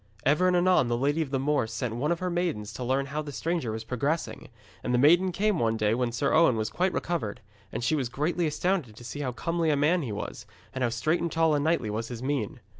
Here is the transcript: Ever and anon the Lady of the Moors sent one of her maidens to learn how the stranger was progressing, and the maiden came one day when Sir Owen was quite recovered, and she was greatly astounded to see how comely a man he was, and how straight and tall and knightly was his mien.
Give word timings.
Ever 0.25 0.47
and 0.47 0.57
anon 0.57 0.87
the 0.87 0.97
Lady 0.97 1.21
of 1.21 1.29
the 1.29 1.37
Moors 1.37 1.71
sent 1.71 1.95
one 1.95 2.11
of 2.11 2.17
her 2.21 2.31
maidens 2.31 2.73
to 2.73 2.83
learn 2.83 3.05
how 3.05 3.21
the 3.21 3.31
stranger 3.31 3.71
was 3.71 3.83
progressing, 3.83 4.49
and 4.83 4.95
the 4.95 4.97
maiden 4.97 5.31
came 5.31 5.59
one 5.59 5.77
day 5.77 5.93
when 5.93 6.11
Sir 6.11 6.33
Owen 6.33 6.55
was 6.57 6.71
quite 6.71 6.91
recovered, 6.91 7.39
and 7.71 7.83
she 7.83 7.93
was 7.95 8.09
greatly 8.09 8.47
astounded 8.47 8.95
to 8.95 9.03
see 9.03 9.19
how 9.19 9.31
comely 9.31 9.69
a 9.69 9.75
man 9.77 10.01
he 10.01 10.11
was, 10.11 10.47
and 10.73 10.83
how 10.83 10.89
straight 10.89 11.21
and 11.21 11.31
tall 11.31 11.53
and 11.53 11.63
knightly 11.63 11.91
was 11.91 12.07
his 12.07 12.23
mien. 12.23 12.59